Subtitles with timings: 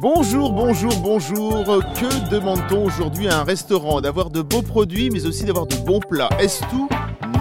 [0.00, 1.64] Bonjour, bonjour, bonjour.
[1.64, 5.98] Que demande-t-on aujourd'hui à un restaurant D'avoir de beaux produits, mais aussi d'avoir de bons
[5.98, 6.28] plats?
[6.38, 6.88] Est-ce tout?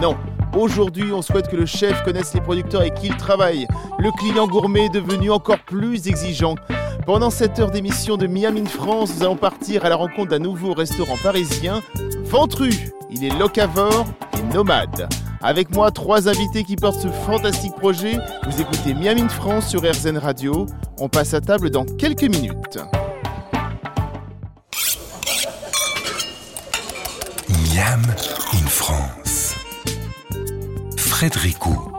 [0.01, 0.17] Non.
[0.57, 3.67] Aujourd'hui, on souhaite que le chef connaisse les producteurs et qu'il travaille.
[3.99, 6.55] Le client gourmet est devenu encore plus exigeant.
[7.05, 10.73] Pendant cette heure d'émission de Miami France, nous allons partir à la rencontre d'un nouveau
[10.73, 11.83] restaurant parisien,
[12.23, 12.71] Ventru.
[13.11, 15.07] Il est locavore et nomade.
[15.41, 18.17] Avec moi, trois invités qui portent ce fantastique projet.
[18.49, 20.65] Vous écoutez Miami France sur RZN Radio.
[20.99, 22.79] On passe à table dans quelques minutes.
[27.49, 28.01] Miam
[28.53, 29.55] in France.
[30.97, 31.91] Frédérico.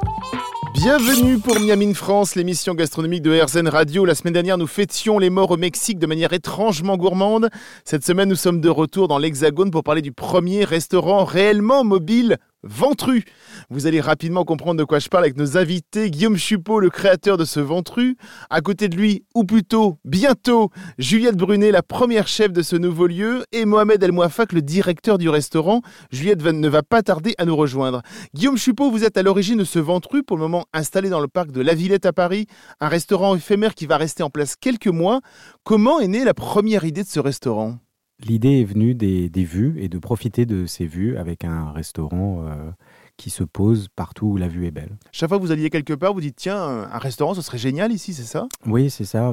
[0.75, 4.05] Bienvenue pour Miami France, l'émission gastronomique de RZN Radio.
[4.05, 7.51] La semaine dernière, nous fêtions les morts au Mexique de manière étrangement gourmande.
[7.85, 12.37] Cette semaine, nous sommes de retour dans l'Hexagone pour parler du premier restaurant réellement mobile
[12.65, 13.25] Ventru.
[13.71, 16.11] Vous allez rapidement comprendre de quoi je parle avec nos invités.
[16.11, 18.17] Guillaume Chupot, le créateur de ce Ventru.
[18.51, 23.07] À côté de lui, ou plutôt bientôt, Juliette Brunet, la première chef de ce nouveau
[23.07, 25.83] lieu, et Mohamed El Mouafak, le directeur du restaurant.
[26.11, 28.03] Juliette ne va pas tarder à nous rejoindre.
[28.35, 31.29] Guillaume Chupot, vous êtes à l'origine de ce Ventru, pour le moment installé dans le
[31.29, 32.47] parc de la Villette à Paris,
[32.81, 35.21] un restaurant éphémère qui va rester en place quelques mois.
[35.63, 37.79] Comment est née la première idée de ce restaurant?
[38.21, 42.71] L'idée est venue des, vues et de profiter de ces vues avec un restaurant euh,
[43.17, 44.97] qui se pose partout où la vue est belle.
[45.13, 47.93] Chaque fois que vous alliez quelque part, vous dites tiens, un restaurant, ce serait génial
[47.93, 48.49] ici, c'est ça?
[48.67, 49.33] Oui, c'est ça.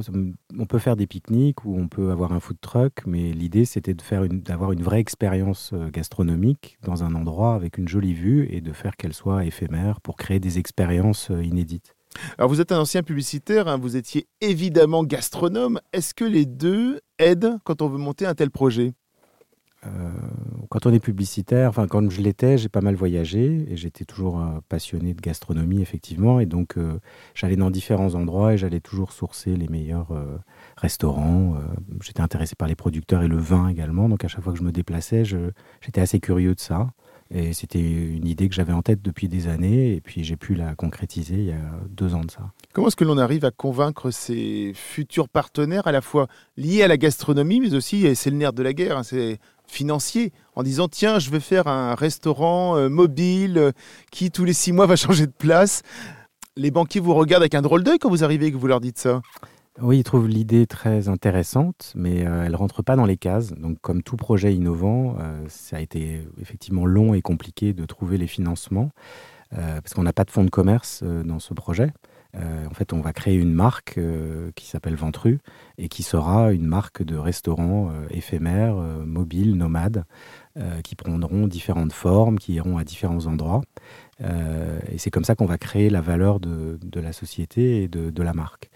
[0.58, 3.94] On peut faire des pique-niques ou on peut avoir un food truck, mais l'idée c'était
[3.94, 8.48] de faire d'avoir une vraie expérience euh, gastronomique dans un endroit avec une jolie vue
[8.52, 11.95] et de faire qu'elle soit éphémère pour créer des expériences euh, inédites.
[12.38, 15.80] Alors vous êtes un ancien publicitaire, hein, vous étiez évidemment gastronome.
[15.94, 18.94] Est-ce que les deux aident quand on veut monter un tel projet?
[19.86, 20.10] Euh,
[20.70, 24.40] quand on est publicitaire, enfin quand je l'étais, j'ai pas mal voyagé et j'étais toujours
[24.40, 27.00] euh, passionné de gastronomie effectivement et donc euh,
[27.36, 30.08] j'allais dans différents endroits et j'allais toujours sourcer les meilleurs
[30.78, 31.56] restaurants.
[32.02, 34.64] j'étais intéressé par les producteurs et le vin également, donc à chaque fois que je
[34.64, 36.90] me déplaçais, j'étais assez curieux de ça.
[37.32, 40.54] Et c'était une idée que j'avais en tête depuis des années, et puis j'ai pu
[40.54, 42.52] la concrétiser il y a deux ans de ça.
[42.72, 46.88] Comment est-ce que l'on arrive à convaincre ses futurs partenaires, à la fois liés à
[46.88, 50.88] la gastronomie, mais aussi, c'est le nerf de la guerre, hein, c'est financier, en disant
[50.88, 53.72] tiens, je vais faire un restaurant euh, mobile euh,
[54.12, 55.82] qui tous les six mois va changer de place.
[56.56, 58.80] Les banquiers vous regardent avec un drôle d'œil quand vous arrivez et que vous leur
[58.80, 59.22] dites ça.
[59.82, 63.52] Oui, ils trouvent l'idée très intéressante, mais euh, elle ne rentre pas dans les cases.
[63.52, 68.18] Donc, comme tout projet innovant, euh, ça a été effectivement long et compliqué de trouver
[68.18, 68.92] les financements,
[69.52, 71.92] euh, parce qu'on n'a pas de fonds de commerce dans ce projet.
[72.36, 74.00] en fait, on va créer une marque
[74.56, 75.40] qui s'appelle Ventru
[75.78, 78.76] et qui sera une marque de restaurants éphémères,
[79.06, 80.04] mobiles, nomades,
[80.84, 83.62] qui prendront différentes formes, qui iront à différents endroits.
[84.20, 88.34] et c'est comme ça qu'on va créer la valeur de, la société et de la
[88.34, 88.70] marque.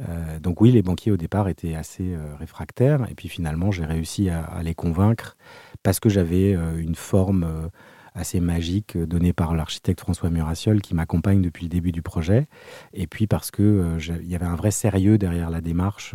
[0.00, 3.84] Euh, donc oui, les banquiers au départ étaient assez euh, réfractaires, et puis finalement j'ai
[3.84, 5.36] réussi à, les convaincre
[5.82, 7.70] parce que j'avais euh, une forme
[8.14, 12.46] assez magique donnée par l'architecte François Murassiol qui m'accompagne depuis le début du projet,
[12.92, 16.14] et puis parce qu'il y avait un vrai sérieux derrière la démarche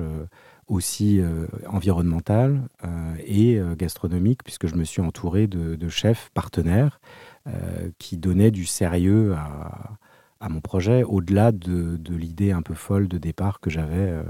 [0.68, 1.20] aussi
[1.68, 2.70] environnementale
[3.28, 7.02] et gastronomique, puisque je me suis entouré de chefs partenaires
[7.98, 9.98] qui donnaient du sérieux à
[10.40, 14.24] à mon projet, au-delà de, l'idée un peu folle de départ que j'avais euh,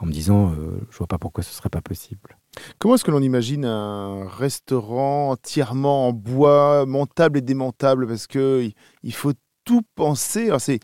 [0.00, 2.38] en me disant euh, je vois pas pourquoi ce serait pas possible.
[2.78, 8.06] Comment est-ce que l'on imagine un restaurant entièrement en bois, montable et démontable?
[8.06, 8.68] Parce que
[9.02, 9.32] il faut
[9.64, 10.50] tout penser.
[10.58, 10.80] C'est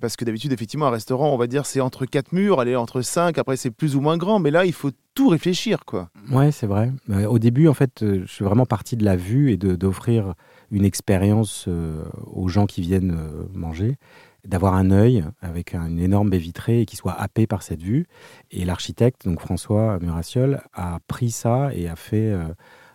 [0.00, 3.02] parce que d'habitude, effectivement, un restaurant, on va dire, c'est entre quatre murs, aller entre
[3.02, 6.10] cinq, après c'est plus ou moins grand, mais là, il faut tout réfléchir, quoi.
[6.30, 6.92] Ouais, c'est vrai.
[7.28, 10.34] Au début, en fait, euh, je suis vraiment parti de la vue et d'offrir
[10.70, 13.96] une expérience euh, aux gens qui viennent euh, manger,
[14.44, 18.06] d'avoir un œil avec une énorme baie vitrée et qui soit happé par cette vue.
[18.50, 22.46] Et l'architecte, donc François Murassiol, a pris ça et a fait euh,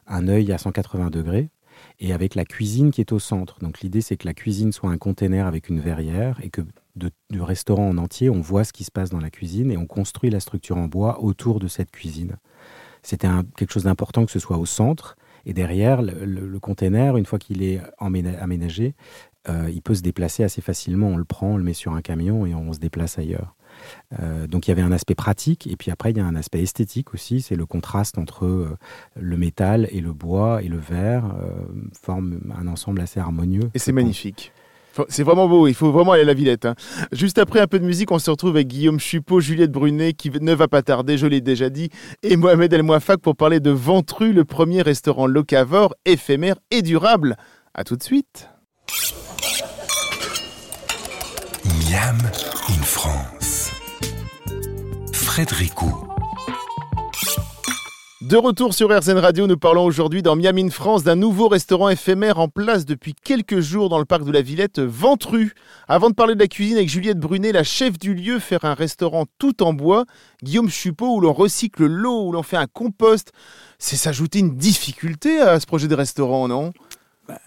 [0.07, 1.49] un œil à 180 degrés
[1.99, 3.59] et avec la cuisine qui est au centre.
[3.59, 6.61] Donc l'idée, c'est que la cuisine soit un container avec une verrière et que
[6.95, 9.85] du restaurant en entier, on voit ce qui se passe dans la cuisine et on
[9.85, 12.37] construit la structure en bois autour de cette cuisine.
[13.01, 15.15] C'était quelque chose d'important que ce soit au centre
[15.45, 18.93] et derrière, le, container, une fois qu'il est aménagé,
[19.49, 21.07] euh, il peut se déplacer assez facilement.
[21.07, 23.55] On le prend, on le met sur un camion et on se déplace ailleurs.
[24.19, 26.35] Euh, donc il y avait un aspect pratique et puis après il y a un
[26.35, 28.77] aspect esthétique aussi, c'est le contraste entre euh,
[29.15, 31.33] le métal et le bois et le verre
[31.99, 33.71] forme un ensemble assez harmonieux.
[33.73, 34.51] Et c'est magnifique.
[35.09, 36.65] C'est vraiment beau, il faut vraiment aller à la Villette.
[36.65, 36.75] Hein.
[37.11, 40.29] Juste après un peu de musique, on se retrouve avec Guillaume Chupot, Juliette Brunet, qui
[40.29, 41.89] ne va pas tarder, je l'ai déjà dit,
[42.23, 47.37] et Mohamed El Mouafak pour parler de Ventru, le premier restaurant locavore, éphémère et durable.
[47.73, 48.49] A tout de suite.
[51.89, 52.17] Miam
[52.69, 53.71] in France.
[55.13, 56.10] Frédéricot.
[58.21, 62.37] De retour sur RZN Radio, nous parlons aujourd'hui dans Miami, France, d'un nouveau restaurant éphémère
[62.37, 65.55] en place depuis quelques jours dans le parc de la Villette, Ventru.
[65.87, 68.75] Avant de parler de la cuisine avec Juliette Brunet, la chef du lieu, faire un
[68.75, 70.05] restaurant tout en bois,
[70.43, 73.31] Guillaume Chupot, où l'on recycle l'eau, où l'on fait un compost,
[73.79, 76.73] c'est s'ajouter une difficulté à ce projet de restaurant, non?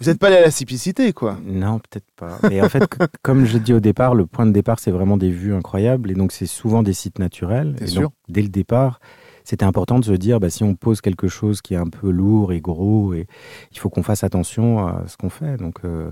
[0.00, 1.38] Vous n'êtes pas allé à la simplicité, quoi.
[1.44, 2.38] Non, peut-être pas.
[2.49, 2.82] Mais en fait,
[3.23, 6.11] comme je dit au départ, le point de départ, c'est vraiment des vues incroyables.
[6.11, 7.76] Et donc, c'est souvent des sites naturels.
[7.81, 8.03] Et sûr.
[8.03, 8.99] donc, dès le départ,
[9.44, 12.11] c'était important de se dire, bah, si on pose quelque chose qui est un peu
[12.11, 13.26] lourd et gros, et
[13.73, 15.58] il faut qu'on fasse attention à ce qu'on fait.
[15.58, 16.11] Donc, euh,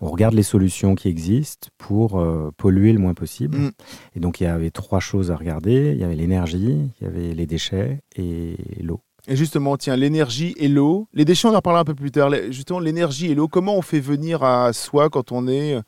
[0.00, 3.56] on regarde les solutions qui existent pour euh, polluer le moins possible.
[3.56, 3.70] Mm.
[4.16, 5.92] Et donc, il y avait trois choses à regarder.
[5.92, 9.00] Il y avait l'énergie, il y avait les déchets et l'eau.
[9.28, 11.06] Et justement, tiens, l'énergie et l'eau.
[11.12, 12.30] Les déchets, on en reparlera un peu plus tard.
[12.50, 15.82] Justement, l'énergie et l'eau, comment on fait venir à soi quand on est, euh,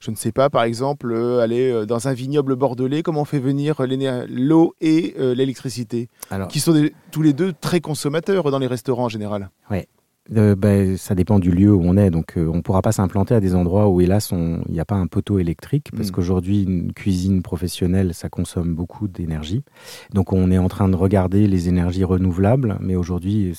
[0.00, 3.24] je ne sais pas, par exemple, euh, aller euh, dans un vignoble bordelais, comment on
[3.24, 3.76] fait venir
[4.28, 6.08] l'eau et euh, l'électricité,
[6.48, 9.50] qui sont des- tous les deux très consommateurs dans les restaurants en général
[10.36, 12.10] Euh, ben, ça dépend du lieu où on est.
[12.10, 14.84] Donc, euh, on ne pourra pas s'implanter à des endroits où, hélas, il n'y a
[14.84, 16.12] pas un poteau électrique, parce Mm.
[16.12, 19.62] qu'aujourd'hui, une cuisine professionnelle, ça consomme beaucoup d'énergie.
[20.12, 23.52] Donc, on est en train de regarder les énergies renouvelables, mais aujourd'hui,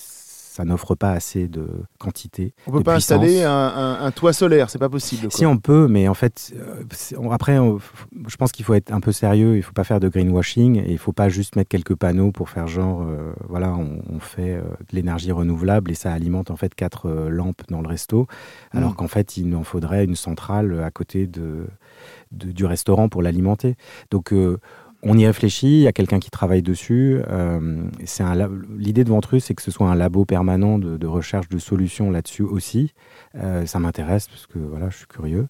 [0.60, 1.68] ça n'offre pas assez de
[2.00, 2.54] quantité.
[2.68, 3.12] On peut de pas puissance.
[3.24, 5.22] installer un, un- un toit solaire, c'est pas possible.
[5.30, 5.32] quoi.
[5.32, 6.84] Si on peut, mais en fait, euh,
[7.18, 7.80] on- après, on-
[8.28, 9.56] je pense qu'il faut être un peu sérieux.
[9.56, 12.50] Il faut pas faire de greenwashing et il faut pas juste mettre quelques panneaux pour
[12.50, 16.58] faire genre, euh, voilà, on, on fait euh, de l'énergie renouvelable et ça alimente en
[16.58, 18.28] fait quatre euh, lampes dans le resto,
[18.72, 18.96] alors Mm.
[18.96, 21.68] qu'en fait, il en faudrait une centrale à côté de,
[22.34, 23.78] de- du restaurant pour l'alimenter.
[24.12, 24.34] Donc
[25.02, 27.22] on y réfléchit, il y a quelqu'un qui travaille dessus.
[27.30, 28.24] euh, c'est
[28.78, 32.44] L'idée de Ventru, c'est que ce soit un labo permanent de, recherche de solutions là-dessus
[32.44, 32.94] aussi.
[33.36, 35.48] Euh, ça m'intéresse parce que voilà, je suis curieux.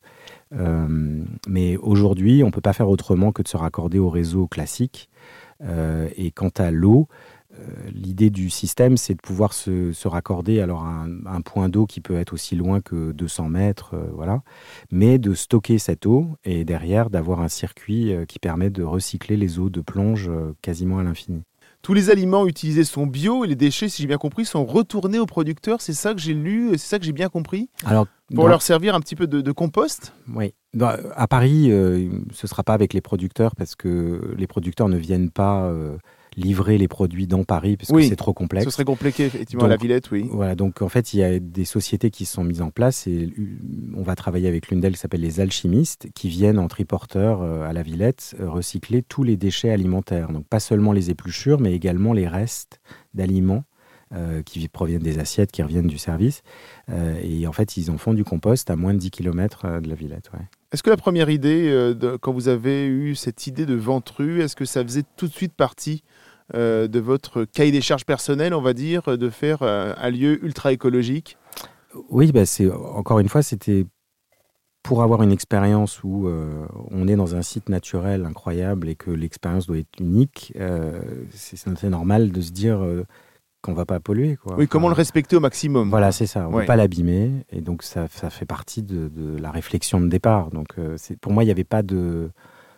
[0.53, 4.47] Euh, mais aujourd'hui, on ne peut pas faire autrement que de se raccorder au réseau
[4.47, 5.09] classique.
[6.15, 7.09] Et quant à l'eau,
[7.93, 11.85] l'idée du système, c'est de pouvoir se, se raccorder alors à un, un point d'eau
[11.85, 14.41] qui peut être aussi loin que 200 mètres, euh, voilà,
[14.91, 19.37] mais de stocker cette eau et derrière d'avoir un circuit euh, qui permet de recycler
[19.37, 21.43] les eaux de plonge euh, quasiment à l'infini.
[21.81, 25.17] Tous les aliments utilisés sont bio et les déchets, si j'ai bien compris, sont retournés
[25.17, 25.79] aux producteurs.
[25.79, 27.69] C'est ça que j'ai lu, c'est ça que j'ai bien compris.
[27.85, 30.13] Alors, Pour dans- leur servir un petit peu de, de compost?
[30.35, 30.53] Oui.
[30.73, 34.89] Dans- à Paris, euh, ce ne sera pas avec les producteurs parce que les producteurs
[34.89, 35.97] ne viennent pas euh,
[36.35, 38.03] livrer les produits dans Paris parce Oui.
[38.03, 38.65] que c'est trop complexe.
[38.65, 40.25] Ce serait compliqué, effectivement, à la Villette, oui.
[40.31, 43.29] Voilà, donc en fait, il y a des sociétés qui sont mises en place et
[43.95, 47.61] on va travailler avec l'une d'elles qui s'appelle les alchimistes qui viennent en triporteur euh,
[47.67, 50.31] à la Villette euh, recycler tous les déchets alimentaires.
[50.31, 52.79] Donc pas seulement les épluchures, mais également les restes
[53.13, 53.63] d'aliments
[54.13, 56.41] euh, qui proviennent des assiettes, qui reviennent du service.
[56.89, 59.87] Euh, et en fait, ils en font du compost à moins de 10 km de
[59.89, 60.31] la Villette.
[60.33, 60.45] ouais.
[60.71, 64.55] Est-ce que la première idée, euh, quand vous avez eu cette idée de Ventru, est-ce
[64.55, 66.03] que ça faisait tout de suite partie
[66.53, 70.43] euh, de votre cahier des charges personnel, on va dire, de faire euh, un lieu
[70.45, 71.37] ultra écologique?
[72.11, 73.87] Oui, bah c'est encore une fois, c'était
[74.83, 76.29] pour avoir une expérience où
[76.91, 80.53] on est dans un site naturel incroyable et que l'expérience doit être unique.
[80.55, 81.01] euh,
[81.33, 82.79] c'est normal de se dire
[83.61, 84.35] qu'on va pas polluer.
[84.37, 84.55] Quoi.
[84.57, 86.47] Oui, comment le respecter au maximum Voilà, c'est ça.
[86.47, 86.61] On ne Ouais.
[86.63, 90.49] peut pas l'abîmer et donc ça, ça fait partie de, de la réflexion de départ.
[90.51, 92.29] Donc euh, pour moi, il n'y avait pas de,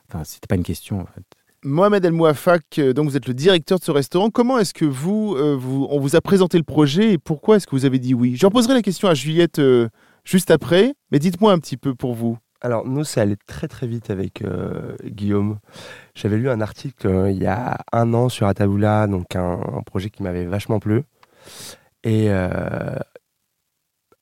[0.09, 1.23] enfin, c'était pas une question en fait.
[1.63, 4.31] Mohamed El Mouafak, euh, donc vous êtes le directeur de ce restaurant.
[4.31, 7.67] Comment est-ce que vous, euh, vous, on vous a présenté le projet et pourquoi est-ce
[7.67, 8.35] que vous avez dit oui?
[8.35, 9.87] Je reposerai la question à Juliette euh,
[10.23, 12.37] juste après, mais dites-moi un petit peu pour vous.
[12.63, 15.57] Alors, nous, ça allait très très vite avec euh, Guillaume.
[16.13, 20.11] J'avais lu un article euh, il y a un an sur Atabula, donc un, projet
[20.11, 21.01] qui m'avait vachement plu.
[22.03, 22.95] Et euh,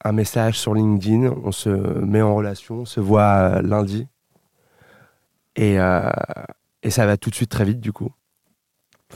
[0.05, 4.08] un message sur LinkedIn, on se met en relation, on se voit lundi.
[5.58, 5.75] Et,
[6.84, 8.13] et ça va tout de suite très vite, du coup.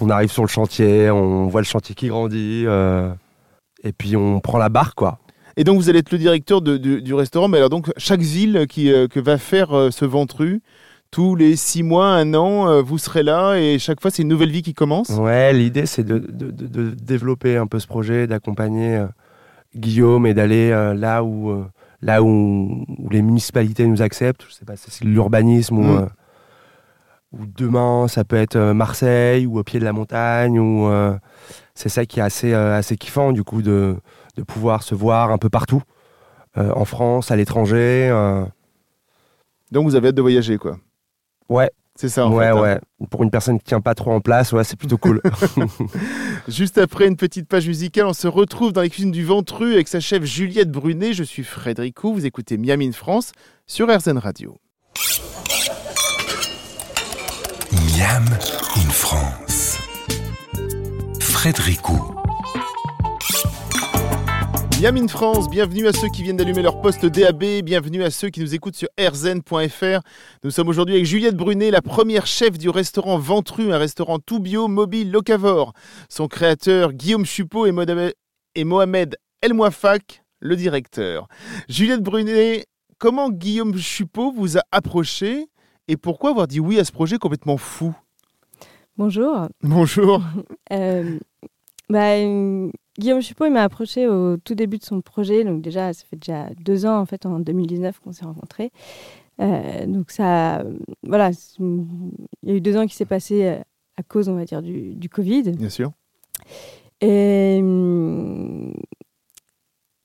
[0.01, 2.65] On arrive sur le chantier, on voit le chantier qui grandit.
[3.83, 5.19] et puis on prend la barre, quoi.
[5.57, 8.21] Et donc vous allez être le directeur de- du- du restaurant, mais alors donc chaque
[8.21, 10.61] ville qui, euh, que va faire euh, ce Ventru,
[11.11, 14.27] tous les six mois, un an, euh, vous serez là et chaque fois c'est une
[14.29, 15.09] nouvelle vie qui commence.
[15.09, 19.05] Ouais, l'idée c'est de, de- développer un peu ce projet, d'accompagner euh,
[19.75, 21.65] Guillaume et d'aller euh, là où euh,
[22.01, 24.45] là où, où les municipalités nous acceptent.
[24.49, 26.09] Je sais pas, si c'est l'urbanisme ou, Mm.
[27.33, 31.15] Ou demain ça peut être euh, Marseille ou au pied de la montagne ou euh,
[31.75, 33.97] c'est ça qui est assez euh, assez kiffant du coup de
[34.37, 35.81] de pouvoir se voir un peu partout
[36.57, 38.09] euh, en France, à l'étranger.
[39.71, 40.77] Donc vous avez hâte de voyager quoi.
[41.49, 42.49] Ouais, C'est ça en ouais, fait.
[42.51, 42.61] hein.
[42.61, 42.79] ouais.
[43.09, 45.19] Pour une personne qui tient pas trop en place, ouais, c'est plutôt cool.
[46.47, 49.87] Juste après une petite page musicale, on se retrouve dans les cuisines du Ventru avec
[49.87, 51.13] sa chef Juliette Brunet.
[51.13, 53.31] Je suis Frédéric Roux, vous écoutez Miami in France
[53.65, 54.57] sur RZN Radio.
[58.03, 58.25] Miam
[58.75, 59.77] in France.
[61.21, 61.79] Frédéric.
[64.81, 68.27] Miam in France, bienvenue à ceux qui viennent d'allumer leur poste DAB, bienvenue à ceux
[68.29, 70.01] qui nous écoutent sur rzn.fr.
[70.43, 74.41] Nous sommes aujourd'hui avec Juliette Brunet, la première chef du restaurant Ventru, un restaurant tout
[74.41, 75.71] bio, mobile, locavore.
[76.09, 78.15] Son créateur Guillaume Chupot et Mohamed-
[78.55, 81.29] et Mohamed El Mouafak, le directeur.
[81.69, 82.65] Juliette Brunet,
[82.97, 85.45] comment Guillaume Chupot vous a approché
[85.87, 87.95] et pourquoi avoir dit oui à ce projet complètement fou?
[88.97, 89.47] Bonjour.
[89.61, 90.21] Bonjour.
[90.71, 91.19] Euh,
[91.89, 92.15] bah,
[92.97, 95.43] Guillaume Chupot, il m'a approché au tout début de son projet.
[95.43, 98.71] Donc déjà, ça fait déjà deux ans, en fait, en 2019 qu'on s'est rencontrés.
[99.39, 100.63] Euh, donc ça,
[101.03, 102.13] voilà, il
[102.43, 103.59] y a eu deux ans qui s'est passé euh,
[103.97, 105.51] à cause, on va dire, du, du Covid.
[105.51, 105.91] Bien sûr.
[107.01, 108.73] Et hum,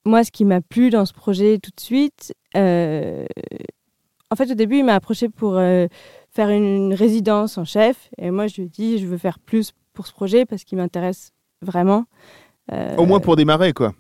[0.05, 3.27] moi, ce qui m'a plu dans ce projet tout de suite, euh,
[4.31, 5.87] en fait, au début, il m'a approché pour euh,
[6.31, 8.11] faire une, résidence en chef.
[8.19, 10.79] Et moi, je lui ai dit, je veux faire plus pour ce projet parce qu'il
[10.79, 11.33] m'intéresse
[11.63, 12.05] vraiment.
[12.73, 13.95] Euh, Au moins pour démarrer, quoi.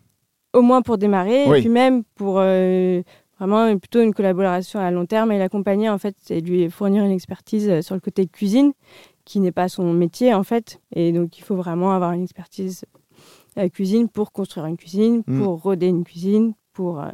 [0.52, 1.58] au moins pour démarrer, Oui.
[1.58, 3.02] et puis même pour euh,
[3.38, 7.10] vraiment plutôt une collaboration à long terme et l'accompagner en fait et lui fournir une
[7.12, 8.72] expertise euh, sur le côté cuisine
[9.24, 12.84] qui n'est pas son métier en fait et donc il faut vraiment avoir une expertise
[13.58, 15.42] euh, cuisine pour construire une cuisine, Mm.
[15.42, 17.08] pour roder une cuisine, pour euh,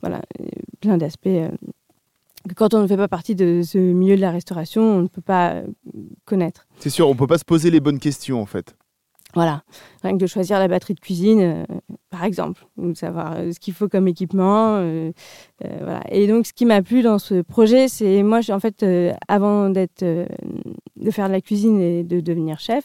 [0.00, 0.44] voilà euh,
[0.80, 1.50] plein d'aspects euh,
[2.54, 5.22] quand on ne fait pas partie de ce milieu de la restauration on ne peut
[5.22, 5.66] pas euh,
[6.24, 6.66] connaître.
[6.78, 8.74] C'est sûr, on peut pas se poser les bonnes questions, en fait.
[9.34, 9.62] Voilà,
[10.02, 11.64] rien que de choisir la batterie de cuisine, euh,
[12.08, 14.76] par exemple, ou de savoir euh, ce qu'il faut comme équipement.
[14.76, 15.12] euh,
[15.60, 16.02] voilà.
[16.10, 18.84] Et donc, ce qui m'a plu dans ce projet, c'est moi, en fait,
[19.28, 22.84] avant d'être, de faire de la cuisine et de devenir chef,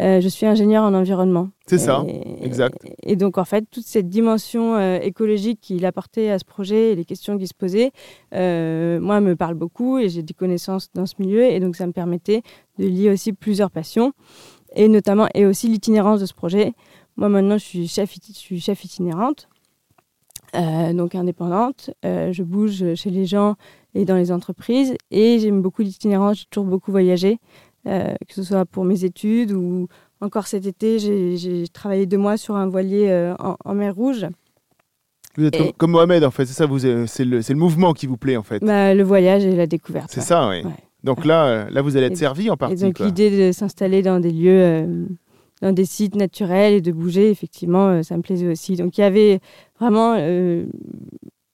[0.00, 1.48] euh, je suis ingénieur en environnement.
[1.66, 2.04] C'est ça,
[2.42, 2.84] exact.
[3.02, 6.94] Et donc, en fait, toute cette dimension euh, écologique qu'il apportait à ce projet et
[6.94, 7.92] les questions qui se posaient,
[8.34, 11.44] euh, moi, me parle beaucoup et j'ai des connaissances dans ce milieu.
[11.44, 12.42] Et donc, ça me permettait
[12.78, 14.12] de lier aussi plusieurs passions
[14.74, 16.72] et notamment, et aussi l'itinérance de ce projet.
[17.16, 19.48] Moi, maintenant, je suis chef, je suis chef itinérante.
[20.56, 23.54] euh, donc indépendante, Euh, je bouge chez les gens
[23.94, 27.38] et dans les entreprises et j'aime beaucoup l'itinérance, j'ai toujours beaucoup voyagé,
[27.86, 29.88] euh, que ce soit pour mes études ou
[30.20, 34.26] encore cet été, j'ai- travaillé deux mois sur un voilier euh, en, en mer Rouge.
[35.36, 37.92] Vous êtes Et- comme, comme Mohamed, en fait, c'est ça, euh, c'est le, le mouvement
[37.92, 38.60] qui vous plaît, en fait.
[38.64, 40.10] Bah, le voyage et la découverte.
[40.10, 40.26] c'est ouais.
[40.26, 40.62] ça, oui.
[40.64, 40.70] Ouais.
[41.02, 42.76] Donc là, là, vous allez être Et- servi en Et partie.
[42.76, 45.06] donc l'idée de s'installer dans des lieux, euh,
[45.60, 48.76] dans des sites naturels et de bouger, effectivement, ça me plaisait aussi.
[48.76, 49.40] Donc il y avait
[49.78, 50.14] vraiment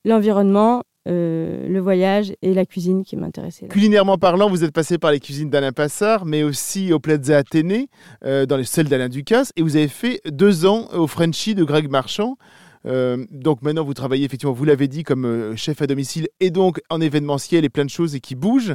[0.04, 3.68] l'environnement, euh, le voyage et la cuisine qui m'intéressaient.
[3.68, 7.88] Culinairement parlant, vous êtes passé par les cuisines d'Alain Passard, mais aussi au Plaza Athénée,
[8.26, 11.64] euh, dans les celles d'Alain Ducasse, et vous avez fait deux ans au Frenchy de
[11.64, 12.36] Greg Marchand.
[12.84, 16.82] Euh, donc maintenant, vous travaillez effectivement, vous l'avez dit, comme chef à domicile et donc
[16.90, 18.74] en événementiel et plein de choses et qui bougent.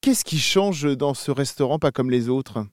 [0.00, 2.64] Qu'est-ce qui change dans ce restaurant, pas comme les autres?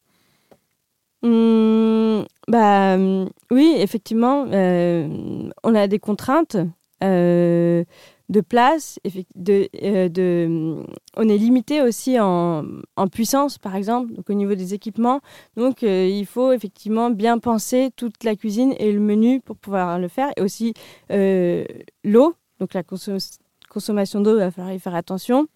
[1.24, 6.58] Hum, bah, hum, oui, effectivement, on a des contraintes
[7.04, 7.84] euh,
[8.30, 9.00] de place.
[9.06, 12.66] euh, hum, on est limité aussi en,
[13.12, 15.22] puissance, par exemple, donc au niveau des équipements.
[15.56, 20.00] Donc, euh, il faut effectivement bien penser toute la cuisine et le menu pour pouvoir
[20.00, 20.32] le faire.
[20.38, 20.74] Et aussi
[21.12, 21.66] euh,
[22.04, 23.40] l'eau, donc la consom-
[23.70, 25.48] consommation d'eau, il va falloir y faire attention.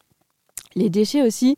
[0.75, 1.55] Les déchets aussi.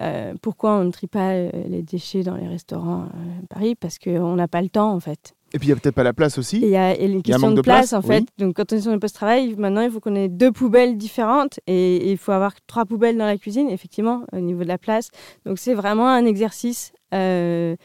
[0.00, 3.74] Euh, pourquoi on ne trie pas euh, les déchets dans les restaurants euh, à Paris?
[3.76, 5.34] Parce qu'on n'a pas le temps, en fait.
[5.54, 6.58] Et puis il n'y a peut-être pas la place aussi.
[6.60, 8.22] il y a une un question de, de place, place, en fait.
[8.22, 8.26] oui.
[8.38, 11.60] Donc, quand on est sur le poste-travail, maintenant, il faut qu'on ait deux poubelles différentes
[11.68, 15.10] et, il faut avoir trois poubelles dans la cuisine, effectivement, au niveau de la place.
[15.46, 16.92] Donc, c'est vraiment un exercice.
[17.14, 17.76] euh,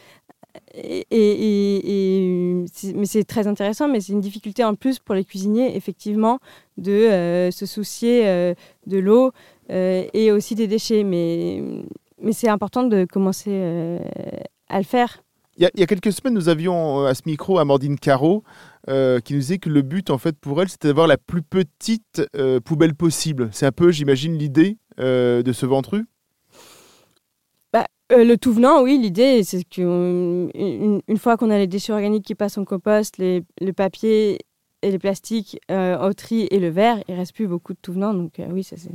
[0.73, 2.63] et,
[2.95, 6.39] mais c'est très intéressant, mais c'est une difficulté en plus pour les cuisiniers, effectivement,
[6.77, 8.55] de euh, se soucier euh,
[8.88, 9.31] de l'eau
[9.69, 11.03] et aussi des déchets.
[11.03, 11.61] Mais,
[12.19, 13.99] mais c'est important de commencer
[14.69, 15.21] à le faire.
[15.59, 17.99] Il y, a, il y a quelques semaines, nous avions euh, à ce micro Amandine
[17.99, 18.43] Caro
[18.87, 21.41] euh, qui nous disait que le but, en fait, pour elle, c'était d'avoir la plus
[21.41, 23.49] petite euh, poubelle possible.
[23.51, 26.05] C'est un peu, j'imagine, l'idée euh, de ce ventru.
[28.11, 32.25] Euh, le tout venant, oui, l'idée, c'est qu'une une, fois qu'on a les déchets organiques
[32.25, 34.39] qui passent en compost, les, le papier
[34.81, 38.15] et les plastiques au tri et le verre, il reste plus beaucoup de tout venant.
[38.15, 38.89] Donc oui, ça c'est.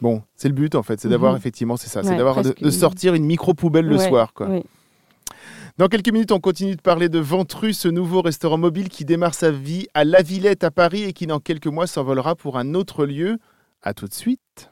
[0.00, 1.38] Bon, c'est le but, en fait, c'est d'avoir, Mhm.
[1.38, 4.50] effectivement, c'est ça, c'est d'avoir de, sortir une micro-poubelle le Ouais, soir, quoi.
[4.50, 4.62] oui.
[5.78, 9.34] Dans quelques minutes, on continue de parler de Ventru, ce nouveau restaurant mobile qui démarre
[9.34, 12.74] sa vie à La Villette à Paris et qui dans quelques mois s'envolera pour un
[12.74, 13.38] autre lieu.
[13.82, 14.70] À tout de suite.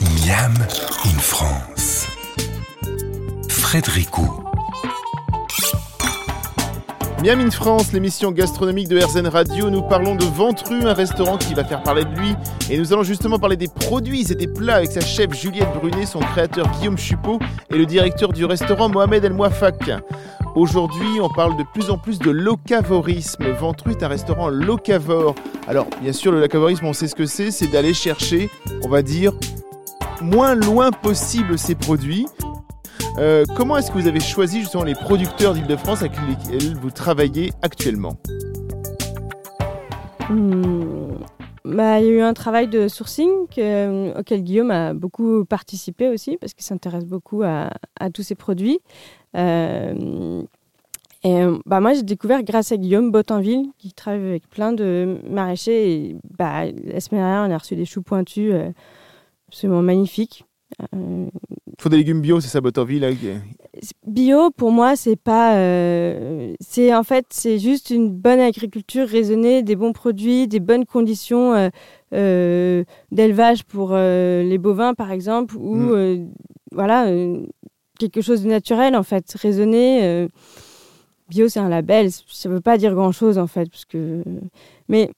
[0.00, 0.54] Miam
[1.04, 2.06] in France.
[3.48, 4.47] Frédéricou.
[7.22, 9.70] Miam in France, l'émission gastronomique de RZN Radio.
[9.70, 12.36] Nous parlons de Ventru, un restaurant qui va faire parler de lui.
[12.70, 16.06] Et nous allons justement parler des produits et des plats avec sa chef Juliette Brunet,
[16.06, 19.90] son créateur Guillaume Chupot et le directeur du restaurant Mohamed El Mouafak.
[20.54, 23.50] Aujourd'hui, on parle de plus en plus de locavorisme.
[23.50, 25.34] Ventru est un restaurant locavore.
[25.66, 28.48] Alors, bien sûr, le locavorisme, on sait ce que c'est, c'est d'aller chercher,
[28.84, 29.32] on va dire,
[30.20, 32.28] moins loin possible ses produits.
[33.18, 37.52] Euh, comment est-ce que vous avez choisi justement les producteurs d'Île-de-France avec lesquels vous travaillez
[37.62, 38.16] actuellement
[40.28, 41.14] Hmm,
[41.64, 46.08] bah, il y a eu un travail de sourcing que- auquel Guillaume a beaucoup participé
[46.08, 47.70] aussi, parce qu'il s'intéresse beaucoup à,
[48.12, 48.78] tous ces produits.
[49.36, 50.42] Euh,
[51.24, 55.18] et euh, bah, moi, j'ai découvert grâce à Guillaume Bottenville, qui travaille avec plein de
[55.28, 55.92] maraîchers.
[55.92, 58.70] Et, bah, la semaine dernière, on a reçu des choux pointus euh,
[59.48, 60.44] absolument magnifiques.
[60.94, 61.26] Euh,
[61.66, 63.40] Il faut des légumes bio, c'est ça, qui est-
[64.06, 65.56] Bio, pour moi, c'est pas.
[65.56, 70.84] euh, c'est en fait, c'est juste une bonne agriculture raisonnée, des bons produits, des bonnes
[70.84, 71.68] conditions euh,
[72.14, 75.90] euh, d'élevage pour euh, les bovins, par exemple, ou Mm.
[75.94, 76.24] euh,
[76.72, 77.46] voilà euh,
[77.98, 80.02] quelque chose de naturel, en fait, raisonné.
[80.04, 80.28] euh.
[81.28, 84.22] bio, c'est un label, ça veut pas dire grand chose, en fait, parce que.
[84.88, 85.10] Mais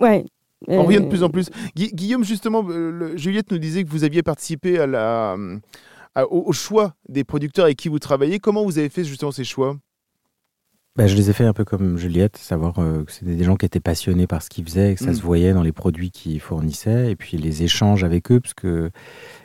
[0.00, 0.24] ouais.
[0.68, 1.50] On revient de euh, plus en plus.
[1.76, 5.36] Gui- Guillaume, justement, euh, le- Juliette nous disait que vous aviez participé à la,
[6.14, 8.38] à- au, au choix des producteurs avec qui vous travaillez.
[8.38, 9.76] Comment vous avez fait justement ces choix?
[10.96, 13.56] Bah, je les ai fait un peu comme Juliette, savoir euh, que c'était des gens
[13.56, 15.14] qui étaient passionnés par ce qu'ils faisaient, que ça Mm.
[15.16, 18.90] se voyait dans les produits qu'ils fournissaient, et puis les échanges avec eux, parce que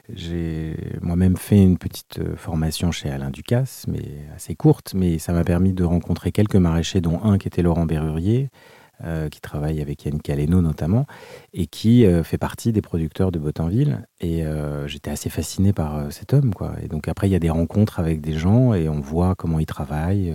[0.08, 4.02] j'ai moi-même fait une petite formation chez Alain Ducasse, mais
[4.34, 7.86] assez courte, mais ça m'a permis de rencontrer quelques maraîchers, dont un qui était Laurent
[7.86, 8.50] Berrurier,
[9.04, 11.06] euh, qui travaille avec Yannick Aleno notamment,
[11.54, 14.08] et qui euh, fait partie des producteurs de Bottenville.
[14.20, 16.54] Et euh, j'étais assez fasciné par cet homme.
[16.54, 16.74] Quoi.
[16.84, 19.60] Et donc après, il y a des rencontres avec des gens, et on voit comment
[19.60, 20.34] ils travaillent,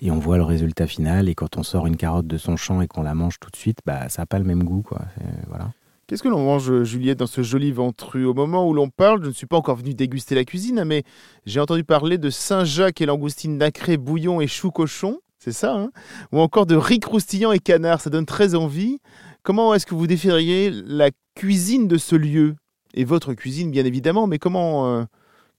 [0.00, 1.28] et on voit le résultat final.
[1.28, 3.56] Et quand on sort une carotte de son champ et qu'on la mange tout de
[3.56, 4.82] suite, bah, ça n'a pas le même goût.
[4.82, 5.00] Quoi.
[5.48, 5.72] Voilà.
[6.06, 8.26] Qu'est-ce que l'on mange, Juliette, dans ce joli ventru?
[8.26, 11.02] Au moment où l'on parle, je ne suis pas encore venu déguster la cuisine, mais
[11.46, 15.18] j'ai entendu parler de Saint-Jacques et langoustine nacrée, bouillon et chou cochon.
[15.38, 15.90] C'est ça, hein
[16.32, 18.00] Ou encore de riz croustillant et canard.
[18.00, 18.98] Ça donne très envie.
[19.42, 22.56] Comment est-ce que vous définieriez la cuisine de ce lieu?
[22.94, 25.04] Et votre cuisine, bien évidemment, mais comment, euh,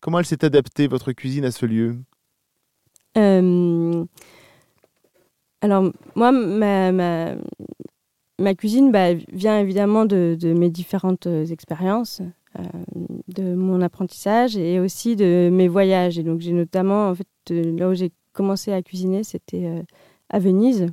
[0.01, 1.97] comment elle s'est adaptée, votre cuisine, à ce lieu?
[5.61, 12.21] Alors, moi, ma, ma, cuisine bah, vient évidemment de, mes différentes euh, expériences,
[12.59, 12.63] euh,
[13.27, 16.19] de mon apprentissage et aussi de mes voyages.
[16.19, 19.81] Et donc, j'ai notamment, en fait, là où j'ai commencé à cuisiner, c'était euh,
[20.29, 20.87] à Venise.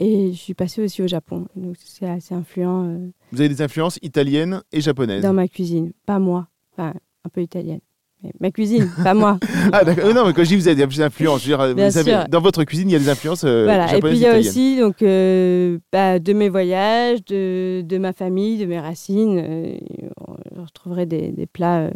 [0.00, 1.46] Et je suis passée aussi au Japon.
[1.54, 5.22] Donc, c'est assez influent euh, Vous avez des influences italiennes et japonaises.
[5.22, 5.92] dans ma cuisine.
[6.04, 6.92] Pas moi, enfin,
[7.24, 7.78] un peu italienne.
[8.24, 9.38] Mais ma cuisine, pas moi.
[9.72, 10.12] Ah d'accord.
[10.12, 12.64] Non, mais quand je dis vous avez des influences, je veux dire, vous dans votre
[12.64, 13.84] cuisine, il y a des influences euh, Voilà.
[13.96, 17.98] Et puis japonaises il y a aussi donc euh, bah, de mes voyages, de, de
[17.98, 19.38] ma famille, de mes racines.
[19.40, 21.90] je retrouverai des, des plats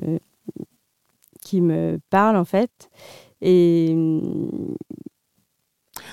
[1.43, 2.89] qui me parlent en fait.
[3.43, 4.75] Et hum,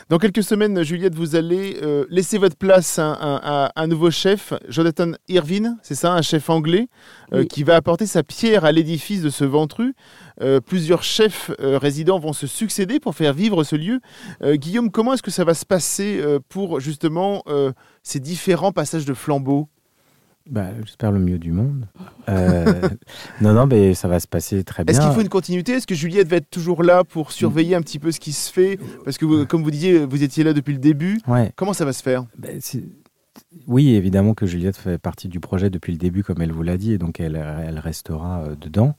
[0.10, 4.12] Dans quelques semaines, Juliette, vous allez euh, laisser votre place à, à- à un nouveau
[4.12, 6.88] chef, Jonathan Irvine, c'est ça, un chef anglais,
[7.34, 7.48] euh, Oui.
[7.48, 9.94] qui va apporter sa pierre à l'édifice de ce ventru.
[10.42, 14.00] Euh, plusieurs chefs résidents vont se succéder pour faire vivre ce lieu.
[14.44, 17.44] Guillaume, comment est-ce que ça va se passer pour justement
[18.04, 19.70] ces différents passages de flambeau
[20.50, 21.88] Bah, J'espère le mieux du monde.
[22.28, 22.90] Euh,
[23.42, 24.94] non, non, mais ça va se passer très bien.
[24.94, 25.74] Est-ce qu'il faut une continuité?
[25.74, 28.52] Est-ce que Juliette va être toujours là pour surveiller un petit peu ce qui se
[28.52, 28.78] fait?
[29.06, 31.20] Parce que, vous- comme vous disiez, vous étiez là depuis le début.
[31.28, 31.52] Ouais.
[31.56, 32.26] Comment ça va se faire?
[32.60, 32.84] C'est-
[33.68, 36.78] oui, évidemment que Juliette fait partie du projet depuis le début, comme elle vous l'a
[36.78, 38.96] dit, et donc elle, elle restera euh, dedans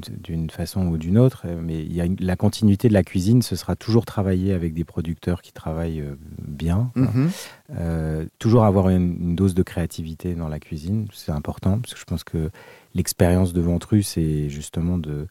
[0.00, 1.42] d'une- façon ou d'une autre.
[1.46, 4.52] euh, Mais il y a une- la continuité de la cuisine, ce sera toujours travailler
[4.52, 6.14] avec des producteurs qui travaillent euh,
[6.46, 6.90] bien.
[6.94, 7.02] quoi.
[7.02, 7.30] Mhm.
[7.78, 12.00] Euh, toujours avoir une, une dose de créativité dans la cuisine, c'est important, parce que
[12.00, 12.50] je pense que
[12.94, 15.26] l'expérience de Ventru, c'est justement de,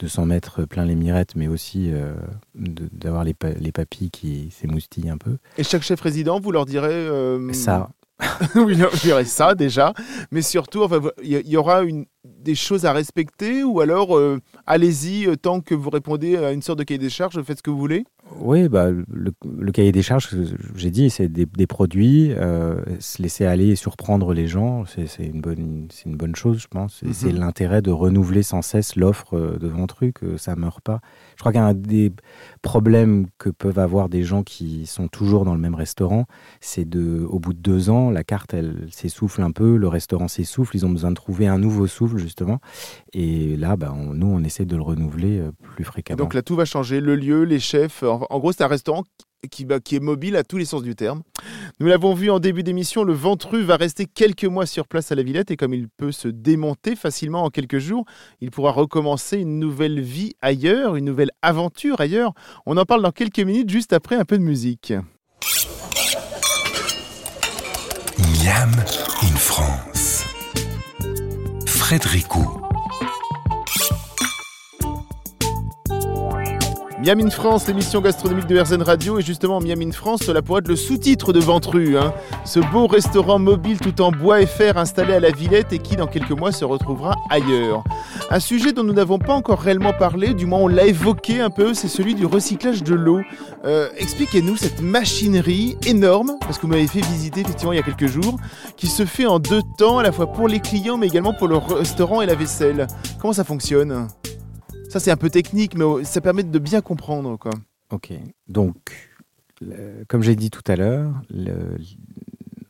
[0.00, 2.14] de s'en mettre plein les mirettes, mais aussi euh,
[2.54, 5.38] d'avoir les, pa- les papilles qui s'émoustillent un peu.
[5.56, 7.90] Et chaque chef résident, vous leur direz euh, Ça,
[8.56, 9.92] oui, je dirais ça déjà,
[10.32, 10.84] mais surtout,
[11.22, 11.82] il y, il y aura
[12.24, 16.62] des choses à respecter ou alors euh, allez-y euh, tant que vous répondez à une
[16.62, 18.04] sorte de cahier des charges, faites ce que vous voulez?
[18.40, 20.28] Oui, bah, le, le cahier des charges,
[20.76, 25.06] j'ai dit, c'est des, des produits, euh, se laisser aller et surprendre les gens, c'est
[25.06, 27.02] c'est une, bonne, c'est une bonne chose, je pense.
[27.02, 27.12] Et Mhm.
[27.14, 31.00] c'est l'intérêt de renouveler sans cesse l'offre euh, de Ventru, que ça ne meurt pas.
[31.34, 32.12] Je crois qu'un des
[32.62, 36.26] problèmes que peuvent avoir des gens qui sont toujours dans le même restaurant,
[36.60, 40.28] c'est de, au bout de deux ans, la carte, elle s'essouffle un peu, le restaurant
[40.28, 42.60] s'essouffle, ils ont besoin de trouver un nouveau souffle, justement.
[43.12, 46.18] Et là, bah, on- nous, on essaie de le renouveler euh, plus Et fréquemment.
[46.18, 48.02] donc là, tout va changer, le lieu, les chefs.
[48.02, 49.04] En, en gros, c'est un restaurant
[49.50, 51.22] qui, bah, qui est mobile à tous les sens du terme.
[51.80, 55.14] Nous l'avons vu en début d'émission, le Ventru va rester quelques mois sur place à
[55.14, 58.04] la Villette et comme il peut se démonter facilement en quelques jours,
[58.40, 62.32] il pourra recommencer une nouvelle vie ailleurs, une nouvelle aventure ailleurs.
[62.66, 64.92] On en parle dans quelques minutes juste après un peu de musique.
[68.18, 68.72] Miam
[69.22, 70.24] in France.
[71.66, 72.67] Frédérico.
[77.00, 79.20] Miam in France, l'émission gastronomique de RZN Radio.
[79.20, 81.96] Et justement, Miam in France, cela pourrait être le sous-titre de Ventru.
[81.96, 82.12] hein.
[82.44, 85.94] Ce beau restaurant mobile tout en bois et fer installé à la Villette et qui,
[85.94, 87.84] dans quelques mois, se retrouvera ailleurs.
[88.30, 91.50] Un sujet dont nous n'avons pas encore réellement parlé, du moins on l'a évoqué un
[91.50, 93.20] peu, c'est celui du recyclage de l'eau.
[93.64, 97.84] Euh, Expliquez-nous cette machinerie énorme, parce que vous m'avez fait visiter effectivement il y a
[97.84, 98.38] quelques jours,
[98.76, 101.46] qui se fait en deux temps, à la fois pour les clients, mais également pour
[101.46, 102.88] le restaurant et la vaisselle.
[103.20, 104.08] Comment ça fonctionne?
[104.88, 107.36] Ça, c'est un peu technique, mais euh, ça permet de bien comprendre.
[107.38, 107.52] Quoi.
[107.90, 108.12] Ok.
[108.48, 108.76] Donc,
[109.60, 111.12] le- comme j'ai dit tout à l'heure,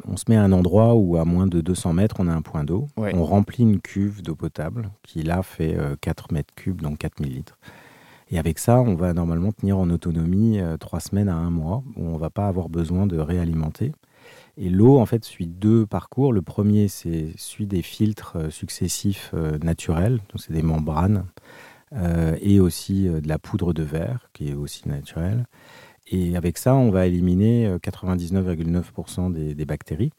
[0.06, 2.42] on se met à un endroit où, à moins de 200 mètres, on a un
[2.42, 2.86] point d'eau.
[2.96, 3.12] Ouais.
[3.14, 7.34] On remplit une cuve d'eau potable qui, là, fait euh, 4 mètres cubes, donc 4000
[7.34, 7.58] litres.
[8.30, 12.04] Et avec ça, on va normalement tenir en autonomie 3 semaines à un mois, où
[12.04, 13.92] on ne va pas avoir besoin de réalimenter.
[14.58, 16.32] Et l'eau, en fait, suit deux parcours.
[16.34, 21.42] Le premier, c'est suit des filtres euh, successifs euh, naturels, donc c'est des membranes, euh,
[22.40, 25.46] et aussi euh, de la poudre de verre, qui est aussi naturelle.
[26.10, 30.10] Et avec ça, on va éliminer euh, 99,9% des, des bactéries.